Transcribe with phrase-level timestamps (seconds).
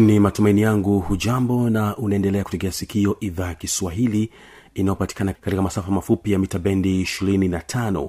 [0.00, 4.30] ni matumaini yangu hujambo na unaendelea kutegea sikio idhaa ya kiswahili
[4.74, 8.08] inayopatikana katika masafa mafupi ya mita bendi 25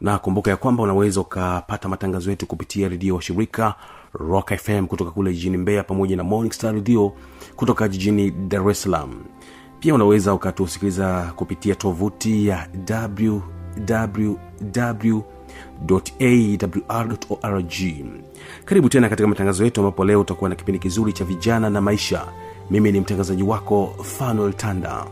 [0.00, 3.74] na kumbuka ya kwamba unaweza ukapata matangazo yetu kupitia redio wa shirika
[4.12, 7.12] rock fm kutoka kule jijini mbeya pamoja na morning star radio
[7.56, 9.14] kutoka jijini dar es salaam.
[9.80, 12.68] Pia unaweza ukatusikiliza kupitia tovuti ya
[13.10, 15.20] www
[16.20, 17.72] awr.org
[18.64, 22.24] karibu tena katika matangazo yetu ambapo leo utakuwa na kipindi kizuri cha vijana na maisha.
[22.70, 25.04] Mimi ni mtangazaji wako fanuel tanda.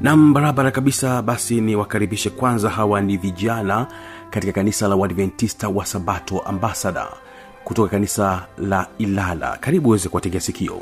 [0.00, 3.86] Nam barabara kabisa basi ni wakaribishe kwanza hawa ni vijana
[4.30, 7.06] katika kanisa la uadventista wa sabato ambasada
[7.64, 9.56] kutoka kanisa la ilala.
[9.60, 10.80] Karibu uweze kuwategea sikio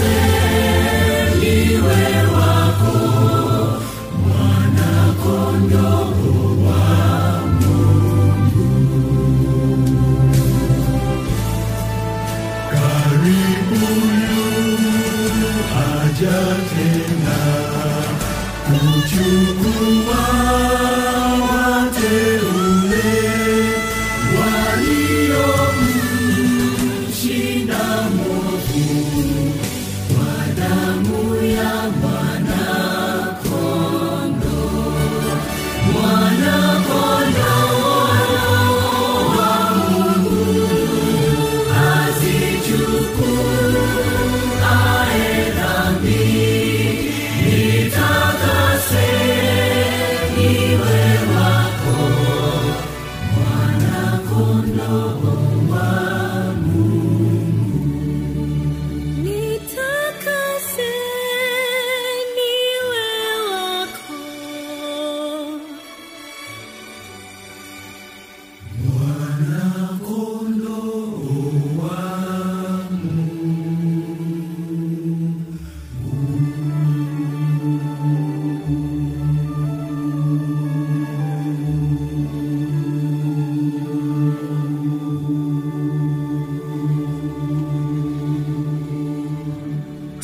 [0.00, 0.39] Say
[43.18, 43.69] Lord.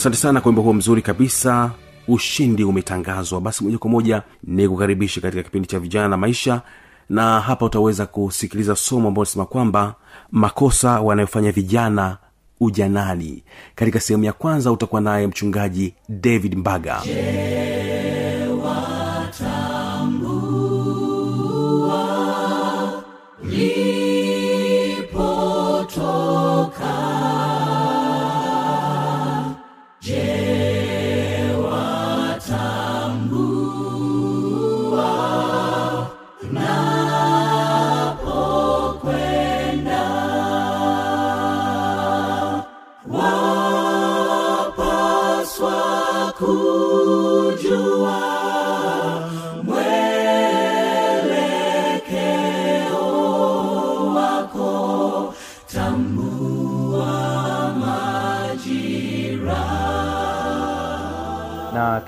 [0.06, 1.70] Asante sana kwa wimbo huo mzuri kabisa.
[2.08, 3.40] Ushindi umetangazwa.
[3.40, 6.62] Basi moja kwa moja ni kukaribishi katika kipindi cha vijana na maisha
[7.08, 9.94] na hapa utaweza kusikiliza somo ambao nasema kwamba
[10.30, 12.16] makosa wanayofanya vijana
[12.60, 13.42] ujanani.
[13.74, 17.02] Katika sehemu ya kwanza utakuwa naye mchungaji david mbaga.
[17.02, 17.95] napokwenda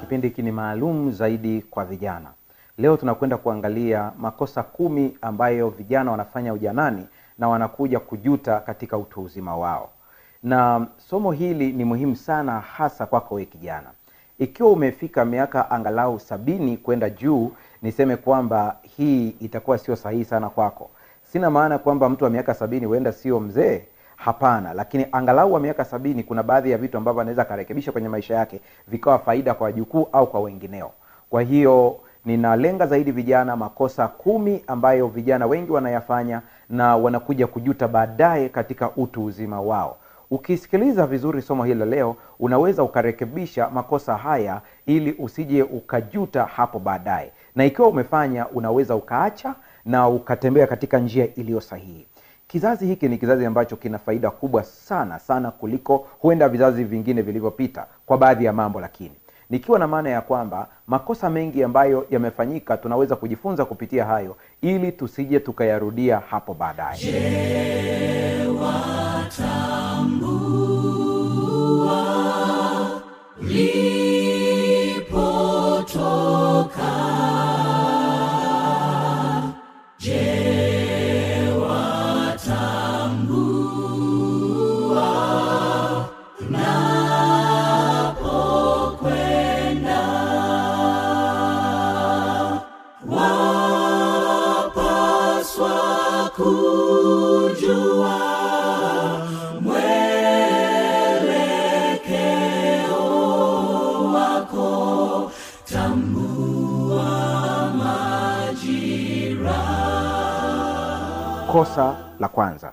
[0.00, 2.28] kipindi hiki ni maalum zaidi kwa vijana.
[2.78, 7.06] Leo tunakwenda kuangalia makosa kumi ambayo vijana wanafanya ujanani
[7.38, 9.90] na wanakuja kujuta katika utu uzima wao.
[10.42, 13.86] Na somo hili ni muhimu sana hasa kwako we kijana.
[14.38, 17.52] Ikiwa umefika miaka angalau sabini kwenda juu
[17.82, 20.90] niseme kwamba hii itakuwa sio sahihi sana kwako.
[21.22, 23.84] Sina maana kwamba mtu wa miaka sabini huenda sio mzee
[24.18, 28.34] hapana lakini angalau wa miaka sabini kuna baadhi ya vitu ambavyo anaweza akarekebisha kwenye maisha
[28.34, 30.90] yake vikawa faida kwa wajukuu au kwa wengineo.
[31.30, 38.48] Kwa hiyo ninalenga zaidi vijana makosa kumi ambayo vijana wengi wanayafanya na wanakuja kujuta baadaye
[38.48, 39.96] katika utu uzima wao.
[40.30, 47.32] Ukisikiliza vizuri somo hili la leo unaweza ukarekebisha makosa haya ili usije ukajuta hapo baadaye.
[47.54, 49.54] Na ikiwa umefanya unaweza ukaacha
[49.84, 52.06] na ukatembea katika njia iliyo sahihi
[52.48, 57.86] kizazi hiki ni kizazi ambacho kina faida kubwa sana sana kuliko huenda vizazi vingine vilivyopita
[58.06, 59.12] kwa baadhi ya mambo lakini
[59.50, 65.40] nikiwa na maana ya kwamba makosa mengi ambayo yamefanyika tunaweza kujifunza kupitia hayo ili tusije
[65.40, 66.98] tukayarudia hapo baadaye
[111.52, 112.72] kosa la kwanza.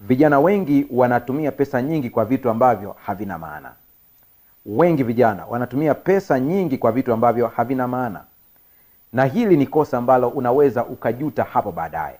[0.00, 3.72] Vijana wengi wanatumia pesa nyingi kwa vitu ambavyo havina maana.
[4.66, 8.20] Wengi vijana wanatumia pesa nyingi kwa vitu ambavyo havina maana.
[9.12, 12.16] Na hili ni kosa ambalo unaweza ukajuta hapo baadaye.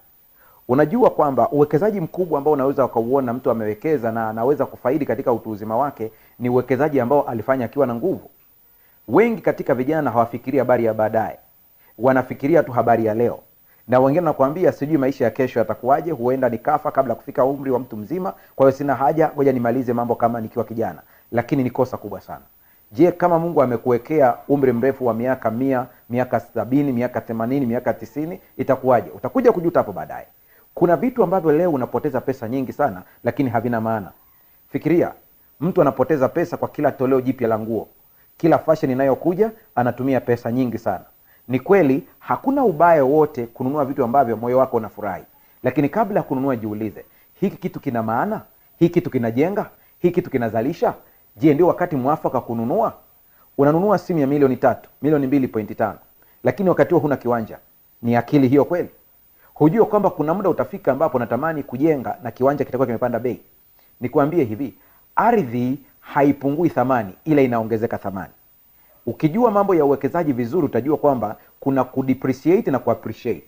[0.69, 5.77] Unajua kwamba uwekezaji mkubwa ambao unaweza ukauona mtu amewekeza na anaweza kufaidi katika utu uzima
[5.77, 8.31] wake ni uwekezaji ambao alifanya akiwa na nguvu.
[9.09, 11.39] Wengi katika vijana hawafikirii habari ya baadaye.
[11.99, 13.39] Wanafikiria tu habari ya leo
[13.88, 17.96] na wengine nakwambia sijui maisha ya kesho yatakuwaje huenda nikafa kabla kufika umri wa mtu
[17.96, 18.34] mzima.
[18.56, 21.02] Kwa hiyo sina haja ngoja nimalize mambo kama nikiwa kijana.
[21.32, 22.42] Lakini ni kosa kubwa sana.
[22.92, 28.40] Je kama mungu amekuwekea umri mrefu wa miaka mia miaka sabini miaka themanini miaka tisini
[28.56, 29.10] itakuwaje?
[29.10, 30.26] Utakuja kujuta hapo baadaye.
[30.75, 34.10] Kuna vitu ambavyo leo unapoteza pesa nyingi sana lakini havina maana.
[34.69, 35.12] Fikiria
[35.60, 37.88] mtu anapoteza pesa kwa kila toleo jipya la nguo.
[38.36, 41.04] Kila fashion inayokuja anatumia pesa nyingi sana
[41.49, 45.25] ni kweli hakuna ubaya wote kununua vitu ambavyo moyo wako unafurahi.
[45.62, 47.05] Lakini kabla ya kununua jiulize
[47.41, 48.41] hiki kitu kina maana?
[48.79, 49.70] Hii kitu kinajenga?
[49.99, 50.94] Hii kitu kinazalisha?
[51.37, 52.93] Je ndio wakati mwafaka kununua?
[53.58, 55.99] Unanunua simu ya milioni tatu milioni mbili pointi tano.
[56.44, 57.58] Lakini wakati huo huna kiwanja.
[58.03, 58.89] Ni akili hiyo kweli?
[59.55, 63.41] Hujua kwamba kuna muda utafika ambapo unatamani kujenga na kiwanja kitakuwa kimepanda bei?
[64.01, 64.74] Nikuambie hivi
[65.17, 68.32] ardhi haipungui thamani ila inaongezeka thamani
[69.06, 73.46] ukijua mambo ya uwekezaji vizuri utajua kwamba kuna kudepreciate na kuappreciate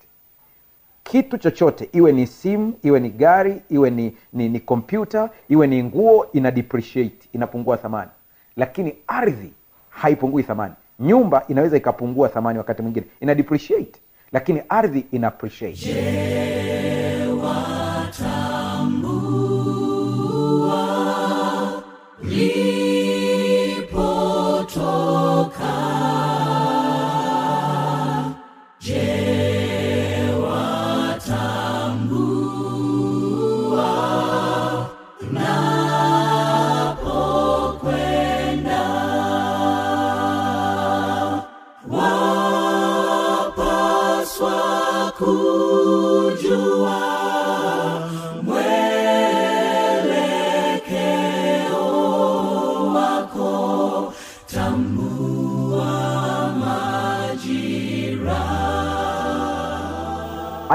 [1.05, 5.83] kitu chochote iwe ni simu iwe ni gari iwe ni ni, ni kompyuta iwe ni
[5.85, 8.11] nguo ina depreciate inapungua thamani.
[8.57, 9.53] Lakini ardhi
[9.91, 10.75] haipungui thamani.
[11.01, 13.07] Nyumba inaweza ikapungua thamani wakati mwingine.
[13.21, 14.01] Ina depreciate
[14.33, 15.77] lakini ardhi ina appreciate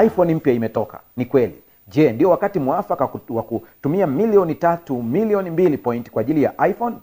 [0.06, 1.00] iphone mpya imetoka.
[1.18, 1.56] Ni kweli.
[1.88, 6.96] Je ndio wakati mwafaka wa kutumia milioni tatu milioni mbili point kwa ajili ya iphone?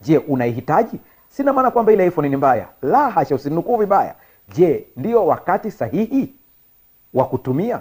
[0.00, 1.00] Je unaihitaji?
[1.28, 2.66] Sina maana kwamba ile iphone ni mbaya.
[2.82, 4.14] La hasha usinukuu vibaya.
[4.54, 6.34] Je ndio wakati sahihi
[7.14, 7.80] wa kutumia?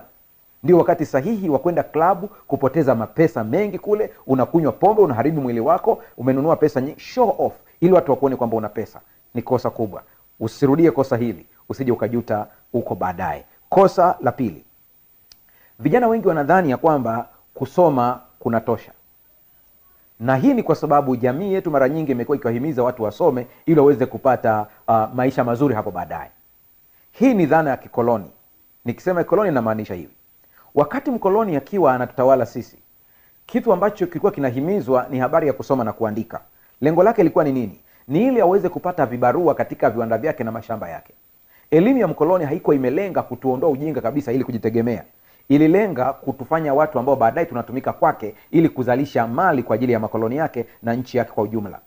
[0.63, 6.03] Ndio wakati sahihi wa kwenda klabu kupoteza mapesa mengi kule unakunywa pombe unaharibu mwili wako
[6.17, 6.99] umenunua pesa nyingi.
[6.99, 7.53] Show off.
[7.81, 8.99] Ili watu wakuone kwamba una pesa.
[9.33, 10.03] Ni kosa kubwa.
[10.39, 11.45] Usirudie kosa hili.
[11.69, 14.63] Usije ukajuta huko baadaye kosa la pili.
[15.79, 18.91] Vijana wengi wanadhani ya kwamba kusoma kunatosha.
[20.19, 24.05] Na hii ni kwa sababu jamii yetu mara nyingi imekuwa ikiwahimiza watu wasome ili waweze
[24.05, 26.31] kupata uh, maisha mazuri hapo baadaye.
[27.11, 28.31] Hii ni dhana ya kikoloni.
[28.85, 30.13] Nikisema kikoloni namaanisha hivi.
[30.75, 32.77] Wakati mkoloni akiwa anatutawala sisi
[33.45, 36.41] kitu ambacho kilikuwa kinahimizwa ni habari ya kusoma na kuandika.
[36.81, 37.79] Lengo lake ilikuwa ni nini?
[38.07, 41.13] Ni ili aweze kupata vibarua katika viwanda vyake na mashamba yake
[41.71, 45.03] elimu ya mkoloni haikuwa imelenga kutuondoa ujinga kabisa ili kujitegemea.
[45.49, 50.65] Ililenga kutufanya watu ambao baadaye tunatumika kwake ili kuzalisha mali kwa ajili ya makoloni yake
[50.83, 51.79] na nchi yake kwa ujumla.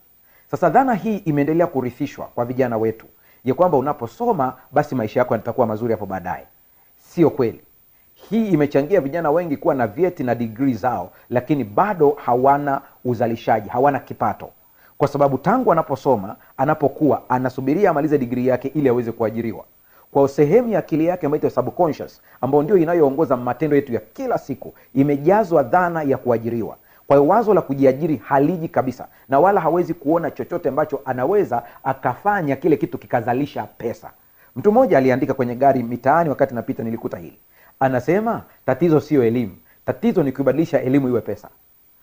[0.51, 3.05] Sasa dhana hii imeendelea kurithishwa kwa vijana wetu.
[3.45, 6.45] Ya kwamba unaposoma basi maisha yako yatakuwa mazuri hapo baadaye.
[6.97, 7.61] Sio kweli.
[8.13, 13.99] Hii imechangia vijana wengi kuwa na vyeti na digrii zao lakini bado hawana uzalishaji hawana
[13.99, 14.49] kipato.
[14.97, 19.65] Kwa sababu tangu anaposoma anapokuwa anasubiria amalize digrii yake ili aweze kuajiriwa
[20.11, 24.73] kwa sehemu ya akili yake ambayo subconscious ambayo ndio inayoongoza matendo yetu ya kila siku
[24.93, 26.77] imejazwa dhana ya kuajiriwa.
[27.07, 32.55] Kwa hiyo wazo la kujiajiri haliji kabisa na wala hawezi kuona chochote ambacho anaweza akafanya
[32.55, 34.11] kile kitu kikazalisha pesa.
[34.55, 37.37] Mtu mmoja aliandika kwenye gari mitaani wakati napita nilikuta hili.
[37.79, 39.55] Anasema tatizo sio elimu.
[39.85, 41.49] Tatizo ni kuibadilisha elimu iwe pesa.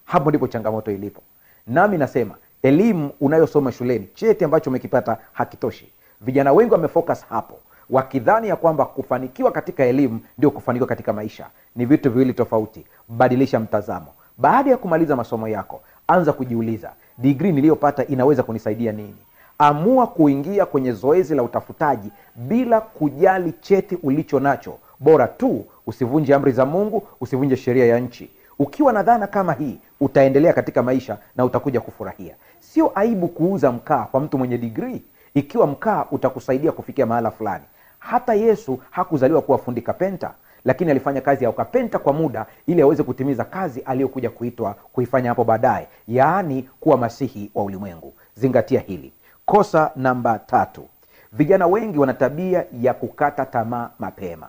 [0.04, 1.22] Hapo ndipo changamoto ilipo.
[1.66, 5.92] Nami nasema elimu unayosoma shuleni cheti ambacho umekipata hakitoshi.
[6.20, 7.58] Vijana wengi wamefocus hapo
[7.90, 11.46] wakidhani ya kwamba kufanikiwa katika elimu ndio kufanikiwa katika maisha.
[11.76, 12.84] Ni vitu viwili tofauti.
[13.08, 14.06] Badilisha mtazamo.
[14.38, 19.16] Baada ya kumaliza masomo yako anza kujiuliza digrii niliyopata inaweza kunisaidia nini?
[19.58, 24.78] Amua kuingia kwenye zoezi la utafutaji bila kujali cheti ulicho nacho.
[25.00, 28.30] Bora tu usivunje amri za mungu usivunje sheria ya nchi.
[28.58, 32.34] Ukiwa na dhana kama hii utaendelea katika maisha na utakuja kufurahia.
[32.60, 35.02] Sio aibu kuuza mkaa kwa mtu mwenye digrii
[35.34, 37.64] ikiwa mkaa utakusaidia kufikia mahala fulani.
[37.98, 40.34] Hata yesu hakuzaliwa kuwa fundi kapenta
[40.64, 45.44] lakini alifanya kazi ya ukapenta kwa muda ili aweze kutimiza kazi aliyokuja kuitwa kuifanya hapo
[45.44, 48.14] baadaye yaani kuwa masihi wa ulimwengu.
[48.34, 49.12] Zingatia hili.
[49.46, 50.88] Kosa namba tatu.
[51.32, 54.48] Vijana wengi wana tabia ya kukata tamaa mapema.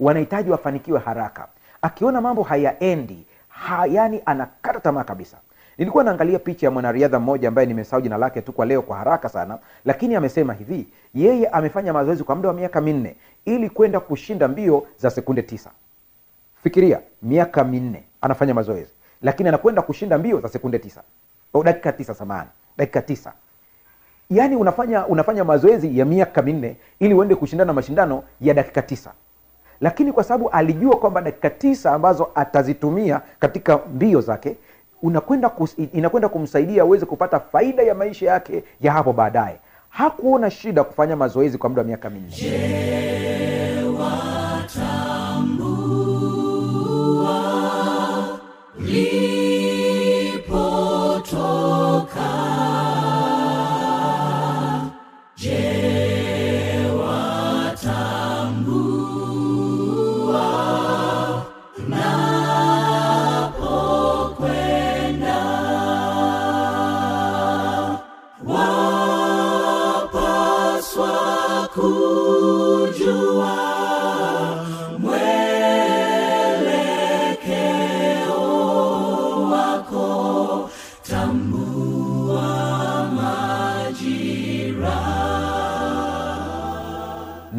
[0.00, 1.46] Wanahitaji wafanikiwe haraka.
[1.82, 5.36] Akiona mambo hayaendi ha, yani anakata tamaa kabisa
[5.78, 9.28] nilikuwa naangalia picha ya mwanariadha mmoja ambaye nimesahau jina lake tu kwa leo kwa haraka
[9.28, 14.48] sana lakini amesema hivi yeye amefanya mazoezi kwa muda wa miaka minne ili kwenda kushinda
[14.48, 15.70] mbio za sekunde tisa.
[16.62, 18.90] Fikiria miaka minne anafanya mazoezi
[19.22, 21.02] lakini anakwenda kushinda mbio za sekunde tisa.
[21.54, 23.32] O, dakika tisa samani dakika tisa.
[24.30, 29.12] Yaani unafanya unafanya mazoezi ya miaka minne ili uende kushindana mashindano ya dakika tisa.
[29.80, 34.56] Lakini kwa sababu alijua kwamba dakika tisa ambazo atazitumia katika mbio zake
[35.02, 35.50] unakwenda
[35.92, 39.56] inakwenda kumsaidia aweze kupata faida ya maisha yake ya hapo baadaye.
[39.88, 43.51] Hakuona shida kufanya mazoezi kwa muda wa miaka minne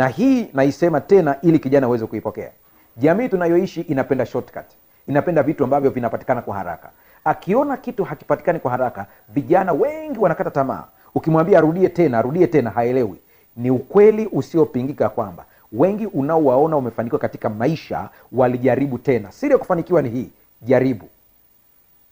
[0.03, 2.51] na hii naisema tena ili kijana aweze kuipokea.
[2.97, 4.65] Jamii tunayoishi inapenda shortcut.
[5.07, 6.89] Inapenda vitu ambavyo vinapatikana kwa haraka.
[7.25, 10.83] Akiona kitu hakipatikani kwa haraka vijana wengi wanakata tamaa.
[11.15, 13.15] Ukimwambia arudie tena arudie tena haelewi.
[13.57, 19.31] Ni ukweli usiopingika kwamba wengi unaowaona umefanikiwa katika maisha walijaribu tena.
[19.31, 20.29] Siri ya kufanikiwa ni hii.
[20.61, 21.09] Jaribu.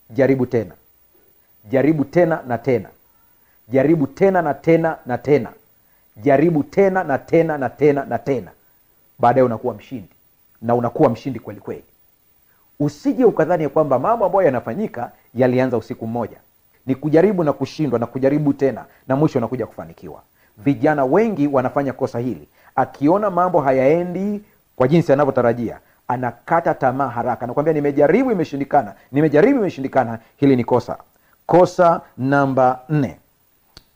[0.10, 0.72] Jaribu tena.
[1.72, 2.90] Jaribu tena na tena.
[3.70, 5.50] Jaribu tena na tena na tena
[6.24, 8.52] jaribu tena na tena na tena na tena.
[9.20, 10.10] Baadaye unakuwa mshindi.
[10.62, 11.84] Na unakuwa mshindi kweli kweli.
[12.80, 16.38] Usije ukadhani ya kwamba mambo ambayo yanafanyika yalianza usiku mmoja.
[16.86, 20.22] Ni kujaribu na kushindwa na kujaribu tena na mwisho unakuja kufanikiwa.
[20.58, 22.48] Vijana wengi wanafanya kosa hili.
[22.76, 24.42] Akiona mambo hayaendi
[24.76, 27.48] kwa jinsi anavyotarajia anakata tamaa haraka.
[27.48, 28.94] Nakwambia nimejaribu imeshindikana.
[29.12, 30.20] Nimejaribu imeshindikana.
[30.38, 30.98] Hili ni kosa.
[31.46, 33.18] Kosa namba nne.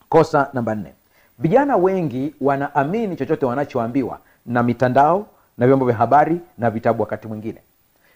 [0.10, 0.94] Kosa namba nne
[1.40, 5.26] vijana wengi wanaamini chochote wanachoambiwa na mitandao
[5.58, 7.62] na vyombo vya habari na vitabu wakati mwingine.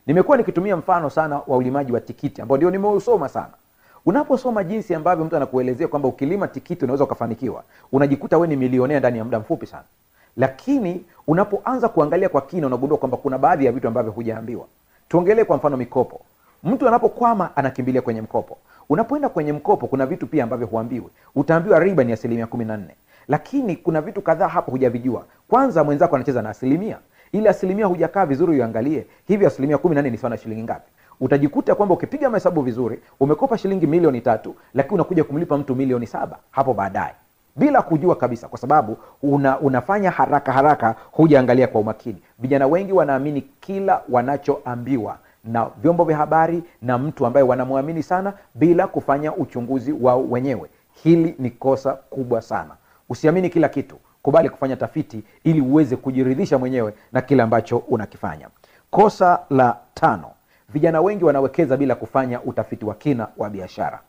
[0.08, 3.54] Nimekuwa nikitumia mfano sana wa ulimaji wa tikiti ambao ndio nimeusoma sana.
[4.06, 9.18] Unaposoma jinsi ambavyo mtu anakuelezea kwamba ukilima tikiti unaweza ukafanikiwa unajikuta we ni milionea ndani
[9.18, 9.84] ya muda mfupi sana.
[10.38, 14.66] Lakini unapoanza kuangalia kwa kina unagundua kwamba kuna baadhi ya vitu ambavyo hujaambiwa.
[15.10, 16.22] Tuongelee kwa mfano mikopo.
[16.64, 18.58] Mtu anapokwama anakimbilia kwenye mkopo.
[18.90, 21.08] Unapoenda kwenye mkopo kuna vitu pia ambavyo huambiwi.
[21.36, 22.96] Utaambiwa riba ni asilimia kumi na nne
[23.28, 25.26] lakini kuna vitu kadhaa hapo hujavijua.
[25.48, 26.98] Kwanza mwenzako anacheza na asilimia.
[27.32, 30.92] Ile asilimia hujakaa vizuri uiangalie hivi asilimia kumi na ni sawa na shilingi ngapi?
[31.22, 36.38] Utajikuta kwamba ukipiga mahesabu vizuri umekopa shilingi milioni tatu lakini unakuja kumlipa mtu milioni saba
[36.52, 37.14] hapo baadaye.
[37.56, 42.22] Bila kujua kabisa kwa sababu una, unafanya haraka haraka hujaangalia kwa umakini.
[42.40, 48.88] Vijana wengi wanaamini kila wanachoambiwa na vyombo vya habari na mtu ambaye wanamwamini sana bila
[48.88, 50.70] kufanya uchunguzi wao wenyewe.
[51.04, 52.72] Hili ni kosa kubwa sana
[53.10, 53.96] usiamini kila kitu.
[54.22, 58.48] Kubali kufanya tafiti ili uweze kujiridhisha mwenyewe na kile ambacho unakifanya.
[58.92, 60.32] Kosa la tano
[60.70, 64.00] vijana wengi wanawekeza bila kufanya utafiti wa kina wa biashara.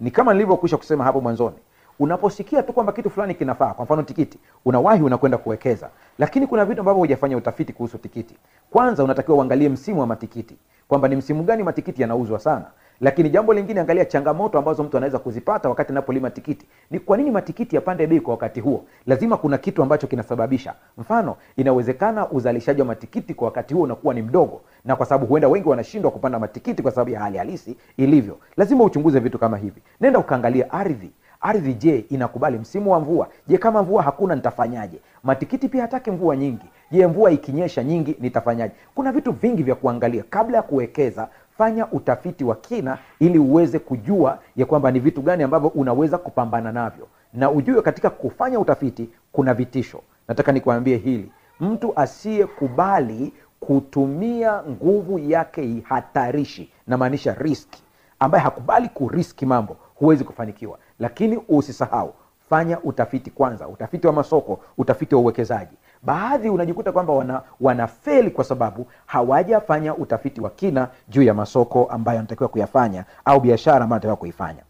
[0.00, 1.56] Ni kama nilivyokwisha kusema hapo mwanzoni.
[1.98, 5.90] Unaposikia tu kwamba kitu fulani kinafaa kwa mfano tikiti unawahi unakwenda kuwekeza.
[6.18, 8.34] Lakini kuna vitu ambavyo hujafanya utafiti kuhusu tikiti.
[8.70, 10.56] Kwanza unatakiwa uangalie msimu wa matikiti.
[10.88, 12.64] Kwamba ni msimu gani matikiti yanauzwa sana
[13.00, 16.66] lakini jambo lingine angalia changamoto ambazo mtu anaweza kuzipata wakati anapolima tikiti.
[16.90, 18.84] Ni kwa nini matikiti yapande bei kwa wakati huo?
[19.06, 20.74] Lazima kuna kitu ambacho kinasababisha.
[20.98, 25.48] Mfano inawezekana uzalishaji wa matikiti kwa wakati huo unakuwa ni mdogo na kwa sababu huenda
[25.48, 28.38] wengi wanashindwa kupanda matikiti kwa sababu ya hali halisi ilivyo.
[28.56, 29.82] Lazima uchunguze vitu kama hivi.
[30.00, 31.10] Nenda ukaangalia ardhi.
[31.40, 33.28] Ardhi je inakubali msimu wa mvua?
[33.46, 34.98] Je kama mvua hakuna nitafanyaje?
[35.22, 36.64] Matikiti pia hataki mvua nyingi.
[36.90, 38.74] Je mvua ikinyesha nyingi nitafanyaje?
[38.94, 41.28] Kuna vitu vingi vya kuangalia kabla ya kuwekeza
[41.58, 46.72] fanya utafiti wa kina ili uweze kujua ya kwamba ni vitu gani ambavyo unaweza kupambana
[46.72, 47.06] navyo.
[47.34, 50.00] Na ujue katika kufanya utafiti kuna vitisho.
[50.28, 51.32] Nataka nikuambie hili.
[51.60, 57.82] Mtu asiyekubali kutumia nguvu yake hatarishi namaanisha riski
[58.20, 60.78] ambaye hakubali kuriski mambo huwezi kufanikiwa.
[60.98, 62.14] Lakini usisahau
[62.50, 63.68] fanya utafiti kwanza.
[63.68, 70.40] Utafiti wa masoko utafiti wa uwekezaji baadhi unajikuta kwamba wana, wanafeli kwa sababu hawajafanya utafiti
[70.40, 74.62] wa kina juu ya masoko ambayo anatakiwa kuyafanya au biashara ambayo anatakiwa kuifanya.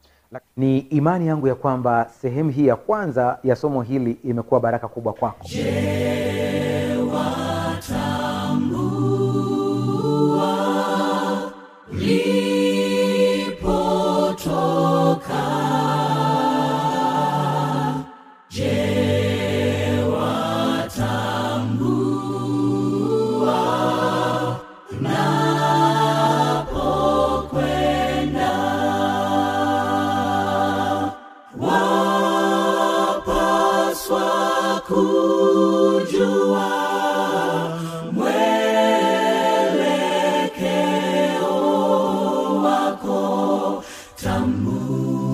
[0.57, 5.13] Ni imani yangu ya kwamba sehemu hii ya kwanza ya somo hili imekuwa baraka kubwa
[5.13, 5.45] kwako
[44.39, 45.28] kubali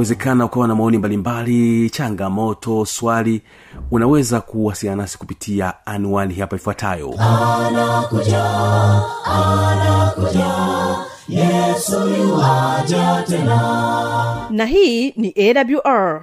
[0.00, 3.42] yawezekana ukawa na maoni mbalimbali changamoto swali
[3.90, 7.14] unaweza kuwasiliana nasi kupitia anwani hapa ifuatayo.
[12.18, 14.46] Yuaja tena.
[14.50, 16.22] Na hii ni awr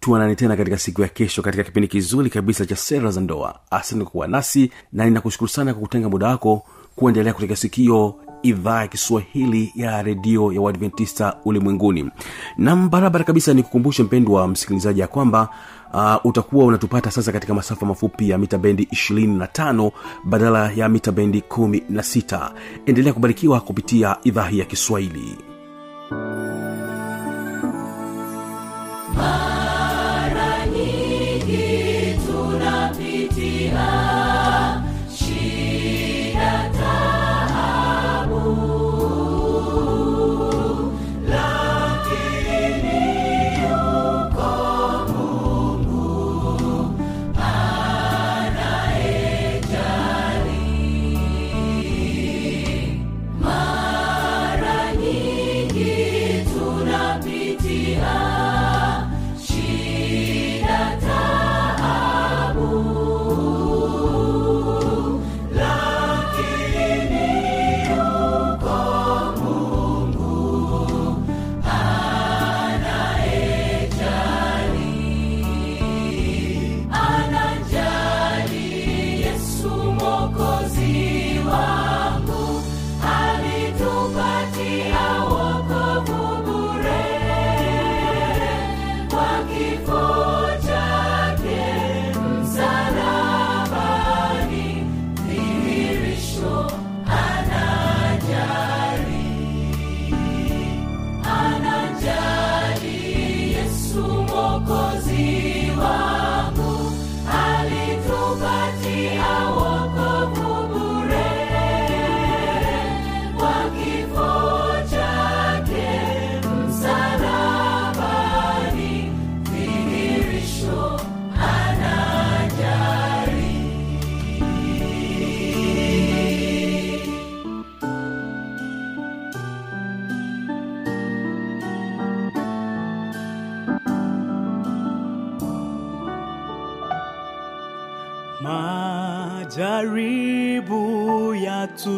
[0.00, 3.58] tuonane tena katika siku ya kesho katika kipindi kizuri kabisa cha sera za ndoa.
[3.70, 6.62] Asante kuwa nasi na ninakushukuru sana kwa kutenga muda wako
[6.96, 12.10] kuendelea kutega sikio idhaa ya kiswahili ya redio ya uadventista ulimwenguni.
[12.58, 15.48] Nam barabara kabisa ni kukumbushe mpendwa wa msikilizaji ya kwamba
[15.94, 19.90] uh, utakuwa unatupata sasa katika masafa mafupi ya mita bendi 25
[20.24, 22.50] badala ya mita bendi 16
[22.86, 25.38] endelea kubarikiwa kupitia idhaa hii ya kiswahili.
[26.10, 26.47] Mara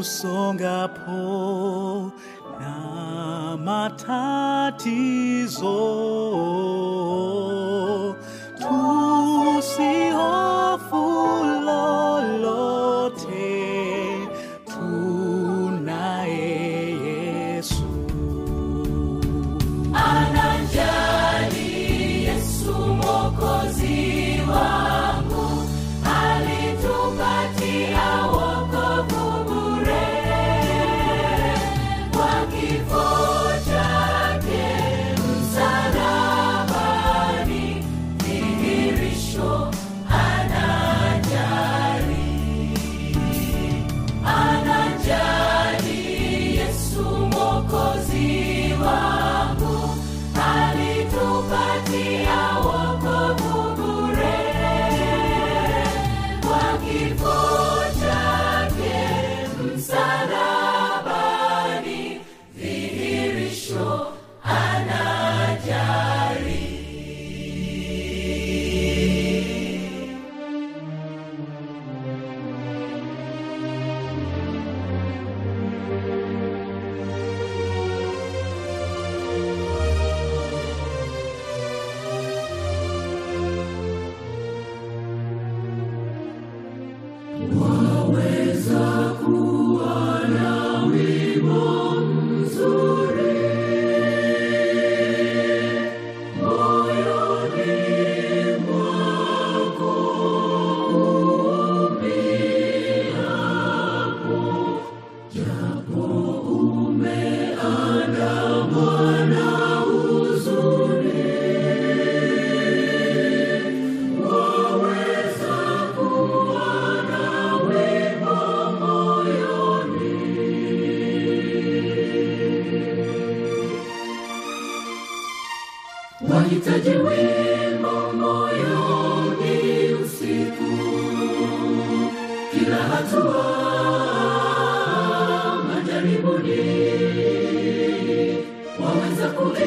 [0.00, 1.39] yatusongapo na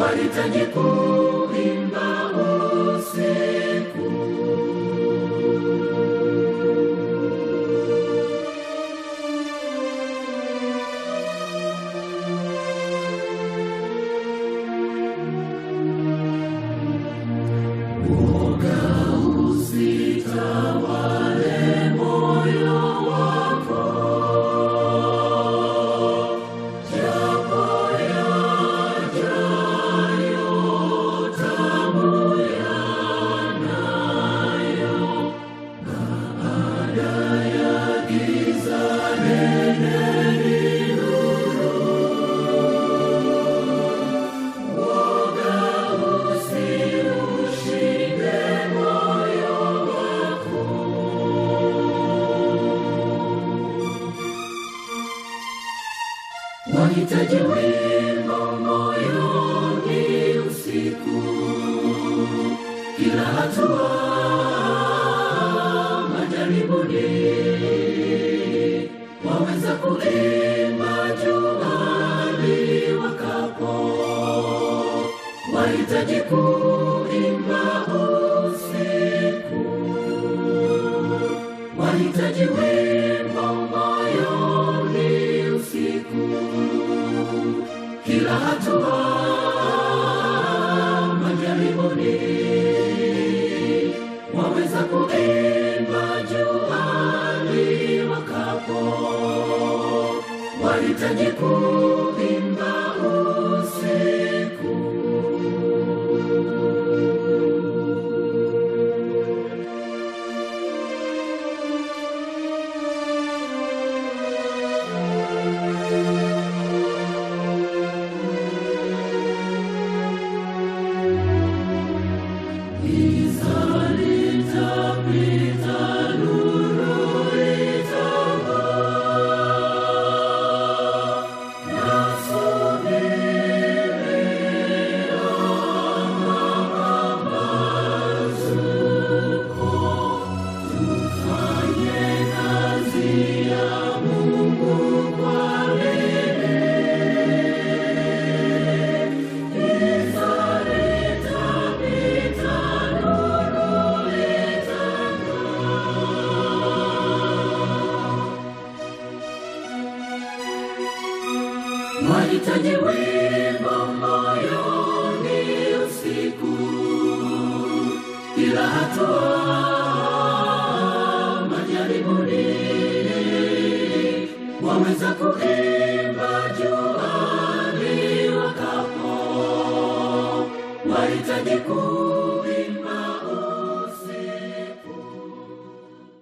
[0.00, 1.39] walitajikuu